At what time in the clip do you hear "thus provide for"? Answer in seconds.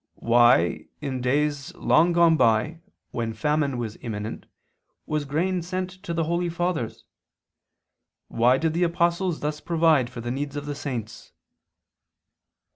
9.41-10.19